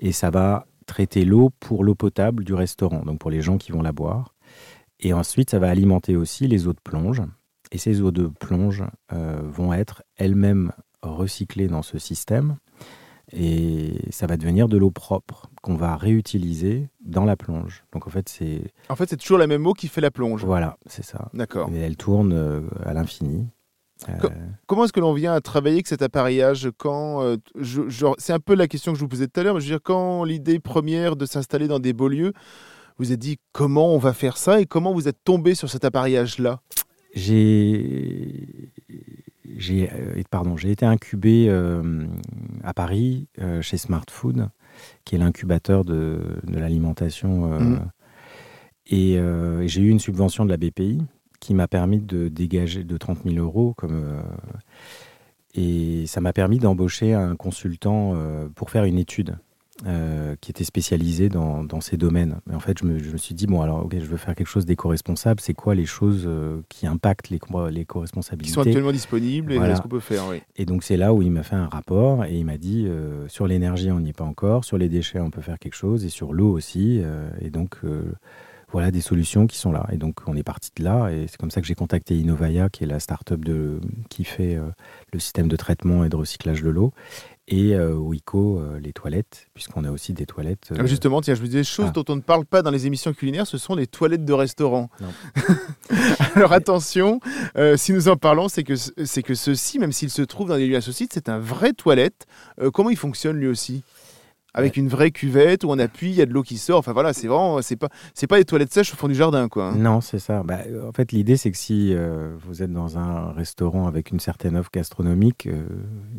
[0.00, 3.72] Et ça va traiter l'eau pour l'eau potable du restaurant, donc pour les gens qui
[3.72, 4.34] vont la boire.
[5.00, 7.22] Et ensuite, ça va alimenter aussi les eaux de plonge.
[7.70, 12.56] Et ces eaux de plonge euh, vont être elles-mêmes recyclées dans ce système.
[13.32, 17.84] Et ça va devenir de l'eau propre qu'on va réutiliser dans la plonge.
[17.92, 20.44] Donc en fait, c'est En fait, c'est toujours la même eau qui fait la plonge.
[20.44, 21.28] voilà, c'est ça.
[21.34, 21.68] D'accord.
[21.72, 23.46] Et elle tourne euh, à l'infini.
[24.08, 24.28] Euh, Co-
[24.66, 28.32] Comment est-ce que l'on vient à travailler avec cet appareillage quand euh, je- genre, C'est
[28.32, 29.82] un peu la question que je vous posais tout à l'heure, mais je veux dire,
[29.82, 32.32] quand l'idée première de s'installer dans des beaux lieux,
[32.98, 35.84] vous êtes dit comment on va faire ça et comment vous êtes tombé sur cet
[35.84, 36.60] appareillage-là?
[37.14, 38.72] J'ai
[39.56, 42.06] j'ai euh, pardon, j'ai été incubé euh,
[42.62, 44.48] à Paris euh, chez Smart Food,
[45.04, 47.52] qui est l'incubateur de, de l'alimentation.
[47.52, 47.90] euh, Mhm.
[48.90, 49.18] Et
[49.68, 51.02] j'ai eu une subvention de la BPI
[51.40, 53.74] qui m'a permis de dégager de 30 000 euros.
[53.76, 54.02] Comme,
[55.54, 58.14] et ça m'a permis d'embaucher un consultant
[58.54, 59.36] pour faire une étude
[59.86, 62.40] euh, qui était spécialisée dans, dans ces domaines.
[62.46, 64.34] Mais en fait, je me, je me suis dit, bon, alors, ok, je veux faire
[64.34, 65.40] quelque chose d'éco-responsable.
[65.40, 69.76] C'est quoi les choses euh, qui impactent les, Qui l'éco-responsabilité sont actuellement disponibles et Voilà.
[69.76, 70.42] ce qu'on peut faire, oui.
[70.56, 73.28] et donc c'est là où il m'a fait un rapport et il m'a dit euh,
[73.28, 76.04] sur l'énergie on n'y est pas encore, sur les déchets on peut faire quelque chose
[76.04, 77.00] et sur l'eau aussi.
[77.40, 77.78] et donc
[78.70, 79.86] voilà des solutions qui sont là.
[79.92, 82.68] Et donc on est parti de là et c'est comme ça que j'ai contacté Innovaya
[82.68, 84.68] qui est la start-up de, qui fait euh,
[85.12, 86.92] le système de traitement et de recyclage de l'eau
[87.50, 90.68] et euh, Wico euh, les toilettes puisqu'on a aussi des toilettes.
[90.72, 91.92] euh, Ah, Justement, tiens, je vous disais, choses ah.
[91.92, 94.90] dont on ne parle pas dans les émissions culinaires, ce sont les toilettes de restaurant.
[96.34, 97.20] Alors attention,
[97.56, 100.56] euh, si nous en parlons, c'est que, c'est que ceci, même s'il se trouve dans
[100.56, 102.26] des lieux associés, c'est un vrai toilette.
[102.60, 103.82] Euh, comment il fonctionne lui aussi?
[104.58, 106.78] Avec une vraie cuvette où on appuie, il y a de l'eau qui sort.
[106.78, 109.48] Enfin voilà, c'est vraiment, c'est pas, c'est pas des toilettes sèches au fond du jardin,
[109.48, 109.68] quoi.
[109.68, 109.74] hein.
[109.76, 110.42] Non, c'est ça.
[110.42, 114.10] Bah, euh, en fait, l'idée, c'est que si euh, vous êtes dans un restaurant avec
[114.10, 115.62] une certaine offre gastronomique, euh,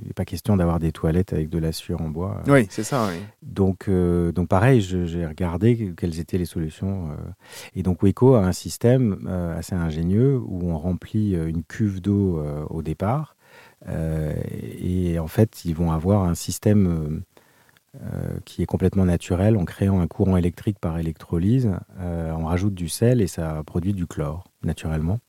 [0.02, 2.42] il n'est pas question d'avoir des toilettes avec de la sueur en bois.
[2.48, 3.08] Oui, c'est ça.
[3.10, 3.20] Oui.
[3.44, 7.10] Donc, euh, donc pareil, j'ai regardé quelles étaient les solutions.
[7.12, 7.16] euh.
[7.76, 12.02] et donc, Weco a un système euh, assez ingénieux où on remplit euh, une cuve
[12.02, 13.36] d'eau euh, au départ.
[13.88, 14.34] Euh,
[14.82, 17.20] et en fait, ils vont avoir un système euh, euh,
[18.46, 21.72] qui est complètement naturel en créant un courant électrique par électrolyse.
[22.00, 25.20] Euh, on rajoute du sel et ça produit du chlore naturellement.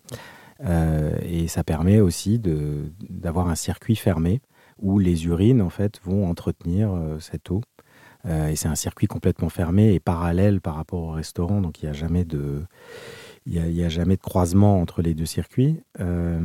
[0.64, 4.40] Euh, et ça permet aussi d'avoir un circuit fermé
[4.78, 7.62] où les urines en fait vont entretenir euh, cette eau.
[8.26, 11.86] Euh, et c'est un circuit complètement fermé et parallèle par rapport au restaurant, donc il
[11.86, 12.62] n'y a jamais de
[13.46, 15.80] il y a, jamais de croisement entre les deux circuits.
[15.98, 16.38] Euh,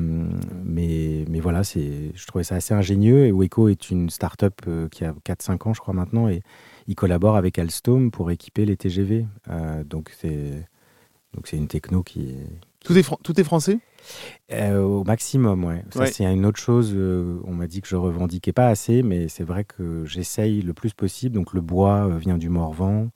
[0.64, 3.26] mais, mais voilà, c'est, je trouvais ça assez ingénieux.
[3.26, 6.28] Et Weco est une start-up euh, qui a 4-5 ans, je crois, maintenant.
[6.30, 6.42] Et
[6.88, 9.26] il collabore avec Alstom pour équiper les TGV.
[9.50, 10.66] Euh, donc, c'est,
[11.34, 12.36] donc c'est une techno qui
[12.84, 13.80] Tout est, tout est français?
[14.52, 15.84] Euh, au maximum, ouais.
[15.92, 16.08] Ça, Ouais.
[16.12, 16.94] c'est une autre chose.
[16.96, 20.74] euh, on m'a dit que je revendiquais pas assez, mais c'est vrai que j'essaye le
[20.74, 21.36] plus possible.
[21.36, 23.10] Donc, le bois euh, vient du Morvan.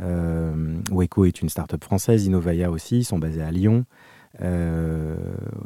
[0.00, 2.26] Euh, Weco est une start-up française.
[2.26, 2.98] Innovaya aussi.
[2.98, 3.84] Ils sont basés à Lyon.
[4.42, 5.16] Euh,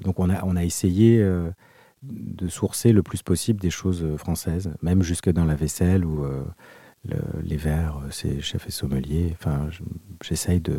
[0.03, 1.51] donc, on a, on a essayé euh,
[2.03, 6.43] de sourcer le plus possible des choses françaises, même jusque dans la vaisselle ou euh,
[7.09, 9.31] le- les verres, c'est chef et sommelier.
[9.33, 9.83] Enfin, je-
[10.23, 10.73] j'essaye de,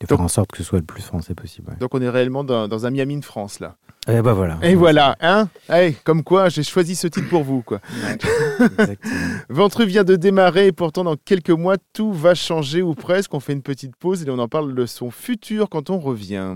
[0.00, 1.70] de faire en sorte que ce soit le plus français possible.
[1.70, 1.76] ouais.
[1.78, 3.76] Donc on est réellement dans, dans un Miami de France là.
[4.06, 4.58] Et bah voilà.
[4.62, 5.48] Et voilà, hein?
[5.68, 7.80] Hey, Comme quoi, j'ai choisi ce titre pour vous, quoi.
[9.48, 13.32] Ventru vient de démarrer et pourtant dans quelques mois tout va changer ou presque.
[13.32, 16.54] On fait une petite pause et on en parle de son futur quand on revient.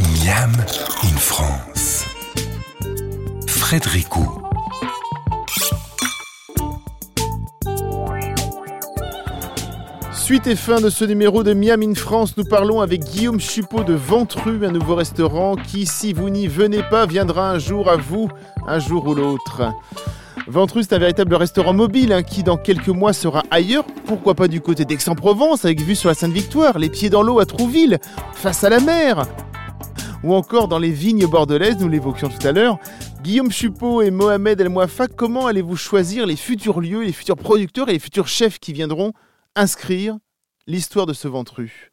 [0.00, 0.52] Miam
[1.04, 2.06] in France.
[3.46, 4.45] Frédéricou.
[10.26, 13.84] Suite et fin de ce numéro de Miam in France, nous parlons avec Guillaume Chupot
[13.84, 17.96] de Ventru, un nouveau restaurant qui, si vous n'y venez pas, viendra un jour à
[17.96, 18.28] vous,
[18.66, 19.70] un jour ou l'autre.
[20.48, 23.84] Ventru, c'est un véritable restaurant mobile hein, qui, dans quelques mois, sera ailleurs.
[24.06, 27.46] Pourquoi pas du côté d'Aix-en-Provence, avec vue sur la Sainte-Victoire, les pieds dans l'eau à
[27.46, 28.00] Trouville,
[28.32, 29.28] face à la mer
[30.24, 32.80] Ou encore dans les vignes bordelaises, nous l'évoquions tout à l'heure.
[33.22, 37.88] Guillaume Chupot et Mohamed El Mouafa, comment allez-vous choisir les futurs lieux, les futurs producteurs
[37.88, 39.12] et les futurs chefs qui viendront
[39.56, 40.16] inscrire
[40.68, 41.90] l'histoire de ce Ventru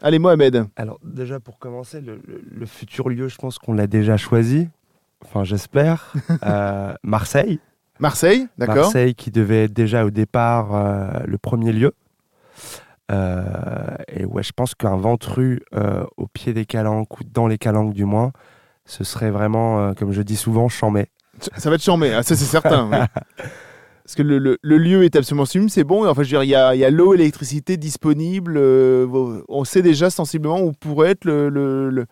[0.00, 0.66] Allez, Mohamed.
[0.76, 4.68] Alors déjà pour commencer, le, le- le futur lieu, je pense qu'on l'a déjà choisi.
[5.24, 6.12] Enfin, j'espère.
[6.44, 7.58] Euh, Marseille.
[7.98, 11.92] Marseille, d'accord Marseille qui devait être déjà au départ euh, le premier lieu.
[13.10, 15.62] Euh, et ouais, je pense qu'un Ventru
[16.16, 18.32] au pied des calanques ou dans les calanques du moins,
[18.84, 21.06] ce serait vraiment, comme je dis souvent, chambé.
[21.56, 22.88] Ça va être charmé, ah, ça c'est certain.
[22.90, 23.44] oui.
[24.08, 26.06] Parce que le, le- le lieu est absolument sublime, c'est bon.
[26.06, 28.54] Et enfin, je veux dire, il y a, il y a l'eau et l'électricité disponibles.
[28.56, 29.06] euh,
[29.50, 32.06] on sait déjà sensiblement où pourrait être le, le,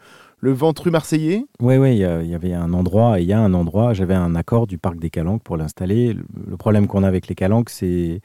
[0.52, 1.46] Ventru marseillais.
[1.58, 4.34] Oui, oui, il y avait un endroit, et il y a un endroit, j'avais un
[4.34, 6.12] accord du parc des Calanques pour l'installer.
[6.12, 8.20] Le, problème qu'on a avec les Calanques, c'est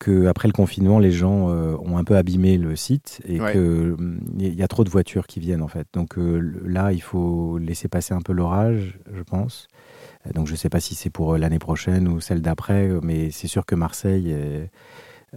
[0.00, 3.52] que après le confinement, les gens euh, ont un peu abîmé le site et Ouais.
[3.52, 5.86] que hum, il y a trop de voitures qui viennent en fait.
[5.92, 9.68] Donc euh, là, il faut laisser passer un peu l'orage, je pense.
[10.34, 13.00] Donc je ne sais pas si c'est pour euh, l'année prochaine ou celle d'après, euh,
[13.02, 14.66] mais c'est sûr que Marseille, euh,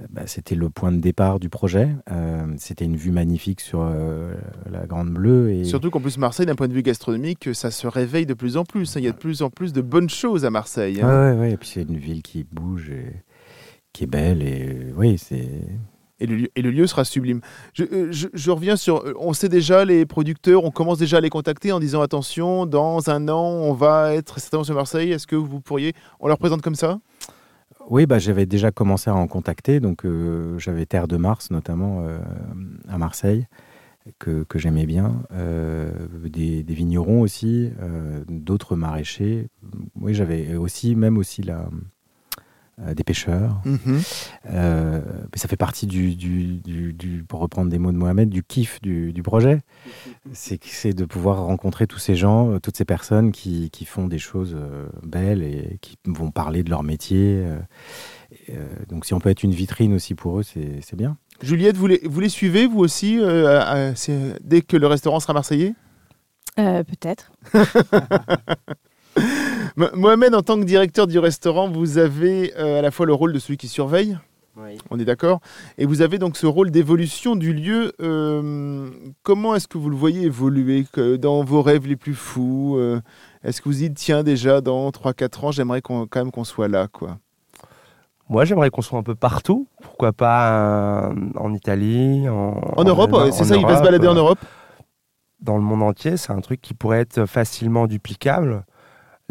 [0.09, 1.89] bah, c'était le point de départ du projet.
[2.11, 4.33] Euh, c'était une vue magnifique sur euh,
[4.69, 5.51] la Grande Bleue.
[5.51, 5.63] Et...
[5.63, 8.65] Surtout qu'en plus, Marseille, d'un point de vue gastronomique, ça se réveille de plus en
[8.65, 8.95] plus.
[8.95, 10.99] Il y a de plus en plus de bonnes choses à Marseille.
[11.01, 11.07] hein.
[11.07, 11.51] Ouais, ouais, ouais.
[11.51, 13.13] Et puis c'est une ville qui bouge et
[13.93, 14.41] qui est belle.
[14.41, 15.47] Et oui, c'est.
[16.23, 17.41] Et le, lieu, sera sublime.
[17.73, 19.05] Je, euh, reviens sur.
[19.05, 22.65] euh, On sait déjà, les producteurs, on commence déjà à les contacter en disant attention,
[22.65, 25.11] dans un an, on va être certainement sur Marseille.
[25.11, 25.93] Est-ce que vous pourriez.
[26.21, 26.99] On leur présente comme ça?
[27.89, 29.81] Oui, bah, j'avais déjà commencé à en contacter.
[29.81, 32.07] Donc euh, j'avais Terre de Mars, notamment
[32.87, 33.45] à Marseille,
[34.19, 35.23] que, j'aimais bien.
[36.23, 37.69] Des, des vignerons aussi,
[38.29, 39.49] d'autres maraîchers.
[39.99, 41.67] Oui, j'avais aussi, même aussi la.
[42.81, 43.61] Euh, des pêcheurs.
[44.49, 48.29] Euh, mais ça fait partie du, du- du- du- pour reprendre des mots de Mohamed,
[48.29, 49.59] du kiff du, du projet.
[50.33, 54.17] C'est de pouvoir rencontrer tous ces gens, euh, toutes ces personnes qui, qui font des
[54.19, 57.43] choses euh, belles et qui vont parler de leur métier.
[58.47, 58.53] et,
[58.89, 61.17] donc si on peut être une vitrine aussi pour eux, c'est c'est bien.
[61.41, 64.87] Juliette, vous les, vous les suivez, vous aussi, euh, à- à- c'est- dès que le
[64.87, 65.73] restaurant sera marseillais?
[66.59, 67.31] Euh, Peut-être.
[69.75, 73.13] Mo- Mohamed, en tant que directeur du restaurant, vous avez euh, à la fois le
[73.13, 74.17] rôle de celui qui surveille,
[74.91, 75.39] on est d'accord,
[75.79, 77.91] et vous avez donc ce rôle d'évolution du lieu.
[78.01, 78.87] Euh,
[79.23, 83.01] comment est-ce que vous le voyez évoluer que dans vos rêves les plus fous euh,
[83.43, 86.43] Est-ce que vous y dites, tiens, déjà dans 3-4 ans, j'aimerais qu'on- quand même qu'on
[86.43, 87.17] soit là quoi
[88.29, 89.67] Moi, j'aimerais qu'on soit un peu partout.
[89.81, 93.83] Pourquoi pas euh, en Italie, en, En Europe, c'est en ça, il va se Europe,
[93.85, 94.39] balader en Europe
[95.41, 98.65] Dans le monde entier, c'est un truc qui pourrait être facilement duplicable.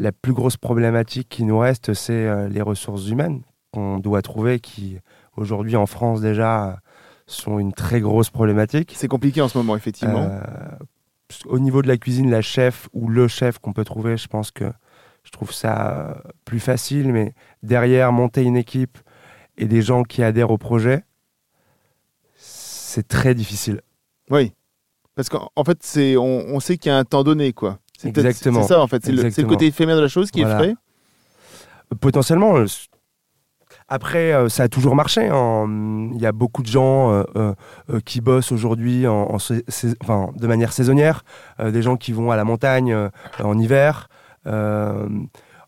[0.02, 4.58] La plus grosse problématique qui nous reste, c'est euh, les ressources humaines qu'on doit trouver,
[4.58, 4.98] qui
[5.36, 6.80] aujourd'hui en France déjà
[7.28, 8.94] sont une très grosse problématique.
[8.96, 10.28] C'est compliqué en ce moment, effectivement.
[10.28, 10.40] Euh,
[11.46, 14.50] au niveau de la cuisine, la chef ou le chef qu'on peut trouver, je pense
[14.50, 14.72] que
[15.22, 17.12] je trouve ça euh, plus facile.
[17.12, 18.98] Mais derrière, monter une équipe
[19.56, 21.04] et des gens qui adhèrent au projet,
[22.34, 23.82] c'est très difficile.
[24.30, 24.52] Oui.
[25.14, 27.78] Parce qu'en en fait, c'est, on, on sait qu'il y a un temps donné, quoi.
[28.02, 28.62] C'est peut-être- Exactement.
[28.62, 29.04] C'est ça, en fait.
[29.04, 30.56] C'est le, côté éphémère de la chose qui Voilà.
[30.56, 30.74] est frais.
[32.00, 32.56] Potentiellement.
[32.56, 32.66] euh,
[33.88, 35.28] Après, euh, ça a toujours marché.
[35.28, 35.66] hein.
[36.14, 37.54] Il y a beaucoup de gens euh, euh,
[37.90, 41.24] euh, qui bossent aujourd'hui en, enfin, de manière saisonnière.
[41.60, 43.08] Euh, des gens qui vont à la montagne euh,
[43.42, 44.08] en hiver.
[44.46, 45.08] Euh,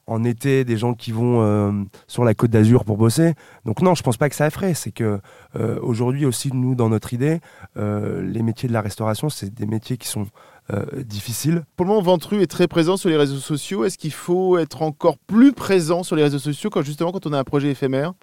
[0.07, 1.73] en été, des gens qui vont euh,
[2.09, 3.33] sur la côte d'Azur pour bosser.
[3.65, 4.75] Donc non, je pense pas que ça effraie.
[4.75, 5.19] C'est que
[5.57, 7.41] euh, aujourd'hui aussi, nous, dans notre idée,
[7.79, 10.27] euh, les métiers de la restauration, c'est des métiers qui sont
[10.73, 11.65] euh, difficiles.
[11.77, 13.85] Pour le moment, Ventru est très présent sur les réseaux sociaux.
[13.85, 17.33] Est-ce qu'il faut être encore plus présent sur les réseaux sociaux quand justement quand on
[17.33, 18.15] a un projet éphémère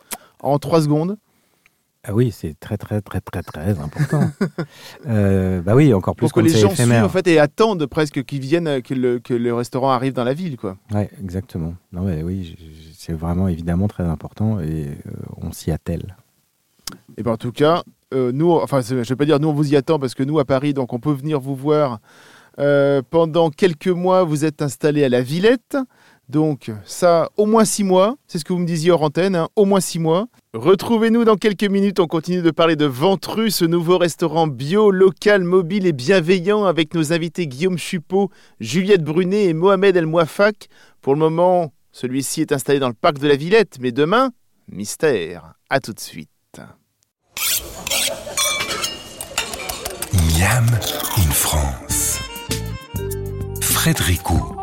[0.42, 1.18] en trois secondes?
[2.04, 4.32] Ah oui, c'est très très très très très important.
[5.08, 7.86] Euh, bah oui, encore plus pour que quand les gens suivent en fait et attendent
[7.86, 10.78] presque qu'ils viennent, euh, que le, que le restaurant arrive dans la ville, quoi.
[10.94, 11.74] Ouais, exactement.
[11.92, 12.56] Non, mais oui,
[12.96, 16.16] c'est vraiment évidemment très important et euh, on s'y attelle.
[17.18, 19.54] Et ben en tout cas, euh, nous, enfin, je ne vais pas dire nous, on
[19.54, 22.00] vous y attend parce que nous, à Paris, donc on peut venir vous voir.
[22.60, 25.78] Euh, pendant quelques mois, vous êtes installé à la Villette.
[26.30, 29.50] Donc ça, au moins six mois, c'est ce que vous me disiez hors antenne, hein,
[29.58, 30.28] au moins six mois.
[30.54, 35.44] Retrouvez-nous dans quelques minutes, on continue de parler de Ventru, ce nouveau restaurant bio, local,
[35.44, 38.30] mobile et bienveillant avec nos invités Guillaume Chupot,
[38.62, 40.70] Juliette Brunet et Mohamed El Mouafak.
[41.02, 44.32] Pour le moment, celui-ci est installé dans le parc de la Villette, mais demain,
[44.72, 45.56] mystère.
[45.70, 46.30] À tout de suite.
[50.14, 50.68] Miam
[51.18, 52.20] in France.
[53.60, 54.56] Frédéricot.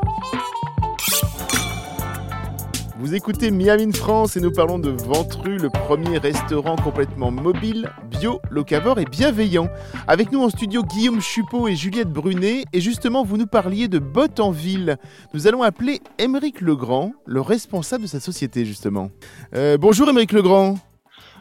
[3.01, 7.91] Vous écoutez Miami in France et nous parlons de Ventru, le premier restaurant complètement mobile,
[8.13, 9.69] bio, locavore et bienveillant.
[10.07, 12.63] Avec nous en studio Guillaume Chupot et Juliette Brunet.
[12.73, 14.99] Et justement, vous nous parliez de Botte en ville.
[15.35, 19.11] Nous allons appeler Émeric Legrand, le responsable de sa société justement.
[19.57, 20.77] Euh, bonjour Émeric Legrand.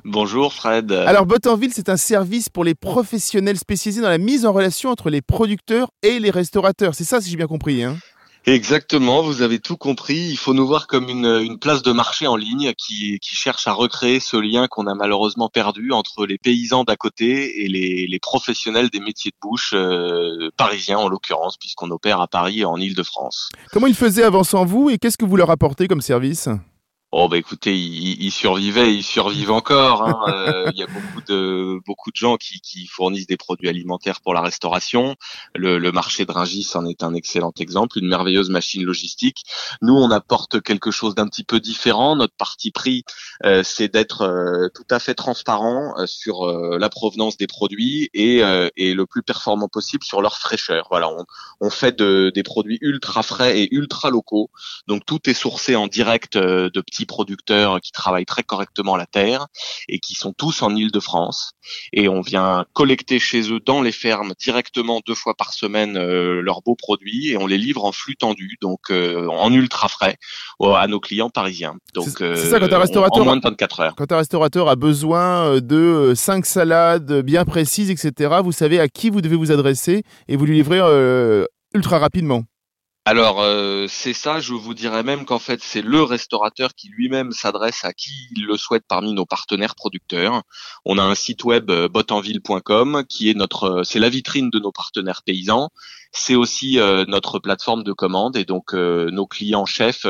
[0.10, 0.94] Bonjour Fred.
[0.94, 5.10] Alors Bottenville, c'est un service pour les professionnels spécialisés dans la mise en relation entre
[5.10, 6.96] les producteurs et les restaurateurs.
[6.96, 7.84] C'est ça si j'ai bien compris.
[7.84, 7.98] Hein?
[8.46, 10.30] Exactement, vous avez tout compris.
[10.30, 13.68] Il faut nous voir comme une, une place de marché en ligne qui, qui, cherche
[13.68, 18.08] à recréer ce lien qu'on a malheureusement perdu entre les paysans d'à côté et les,
[18.08, 22.66] les, professionnels des métiers de bouche, euh, parisiens en l'occurrence, puisqu'on opère à Paris et
[22.66, 23.50] en Ile-de-France.
[23.74, 26.48] Comment ils faisaient avant sans vous et qu'est-ce que vous leur apportez comme service?
[27.14, 30.04] Oh bah écoutez, ils il survivaient, ils survivent encore.
[30.04, 30.26] Hein.
[30.28, 34.20] Euh, il y a beaucoup de beaucoup de gens qui, qui, fournissent des produits alimentaires
[34.20, 35.16] pour la restauration.
[35.56, 39.44] Le, le, marché de Ringis en est un excellent exemple, une merveilleuse machine logistique.
[39.82, 42.18] Nous, on apporte quelque chose d'un petit peu différent.
[42.18, 43.06] Notre parti pris,
[43.46, 48.10] euh, c'est d'être euh, tout à fait transparent euh, sur euh, la provenance des produits
[48.14, 48.42] et,
[48.76, 50.88] et, le plus performant possible sur leur fraîcheur.
[50.90, 51.26] Voilà, on,
[51.62, 54.50] on fait de, des produits ultra frais et ultra locaux.
[54.88, 59.48] Donc tout est sourcé en direct de petits producteurs qui travaillent très correctement la terre
[59.88, 61.54] et qui sont tous en Île-de-France.
[61.94, 66.42] Et on vient collecter chez eux dans les fermes directement deux fois par semaine euh,
[66.42, 70.18] leurs beaux produits et on les livre en flux tendu, donc euh, en ultra frais,
[70.62, 71.76] à nos clients parisiens.
[71.94, 73.96] Donc c'est ça quand un restaurateur en moins de 24 heures.
[73.96, 78.88] Quand un restaurateur a besoin euh, de cinq salades bien précises, etc., vous savez à
[78.88, 80.80] qui vous devez vous adresser et vous lui livrez
[81.74, 82.44] ultra rapidement.
[83.10, 87.32] Alors euh, c'est ça, je vous dirais même qu'en fait c'est le restaurateur qui lui-même
[87.32, 90.44] s'adresse à qui il le souhaite parmi nos partenaires producteurs.
[90.84, 94.60] On a un site web euh, botenville.com qui est notre, euh, c'est la vitrine de
[94.60, 95.70] nos partenaires paysans.
[96.18, 100.06] C'est aussi notre plateforme de commande et donc nos clients chefs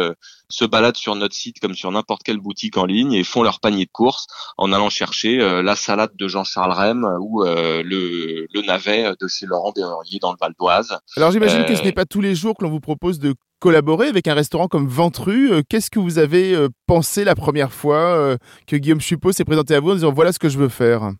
[0.50, 3.60] se baladent sur notre site comme sur n'importe quelle boutique en ligne et font leur
[3.60, 9.12] panier de courses en allant chercher la salade de Jean-Charles Rem ou le, le, navet
[9.20, 10.98] de chez Laurent Berrurier dans le Val d'Oise.
[11.17, 14.08] Alors j'imagine que ce n'est pas tous les jours que l'on vous propose de collaborer
[14.08, 15.52] avec un restaurant comme Ventru.
[15.52, 19.46] Euh, qu'est-ce que vous avez euh, pensé la première fois euh, que Guillaume Chupot s'est
[19.46, 21.12] présenté à vous en disant voilà ce que je veux faire?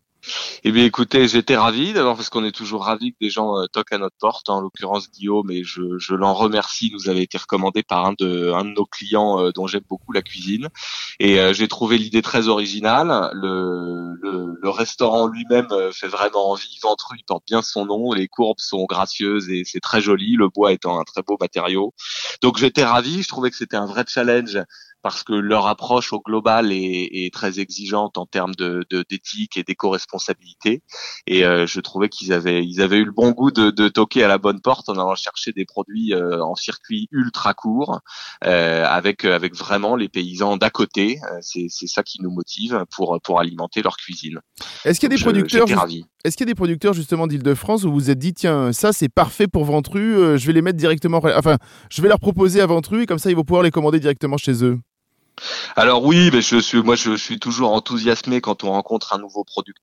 [0.64, 3.66] Eh bien, écoutez, j'étais ravi d'abord parce qu'on est toujours ravi que des gens euh,
[3.66, 4.48] toquent à notre porte.
[4.48, 8.52] En l'occurrence, Guillaume, et je, je l'en remercie, nous avait été recommandé par un de,
[8.52, 10.68] un de nos clients euh, dont j'aime beaucoup la cuisine.
[11.20, 13.30] Et euh, j'ai trouvé l'idée très originale.
[13.32, 16.78] Le, le, le restaurant lui-même fait vraiment envie.
[16.82, 18.12] Ventru, il porte bien son nom.
[18.12, 20.34] Les courbes sont gracieuses et c'est très joli.
[20.34, 21.94] Le bois étant un très beau matériau.
[22.42, 23.22] Donc j'étais ravi.
[23.22, 24.58] Je trouvais que c'était un vrai challenge
[25.02, 29.62] parce que leur approche au global est, est très exigeante en termes de d'éthique et
[29.62, 30.82] d'éco-responsabilité.
[31.26, 34.24] Et euh, je trouvais qu'ils avaient ils avaient eu le bon goût de, de, toquer
[34.24, 38.00] à la bonne porte en allant chercher des produits euh, en circuit ultra court,
[38.44, 41.18] euh, avec avec vraiment les paysans d'à côté.
[41.24, 44.40] Euh, c'est c'est ça qui nous motive pour pour alimenter leur cuisine.
[44.84, 45.68] Est-ce qu'il y a des producteurs
[46.24, 48.92] Est-ce qu'il y a des producteurs justement d'Île-de-France où vous vous êtes dit tiens ça
[48.92, 51.56] c'est parfait pour Ventru, je vais les mettre directement, enfin
[51.90, 54.36] je vais leur proposer à Ventru et comme ça ils vont pouvoir les commander directement
[54.36, 54.78] chez eux?
[55.76, 59.44] Alors oui, mais je suis, moi je suis toujours enthousiasmé quand on rencontre un nouveau
[59.44, 59.68] producteur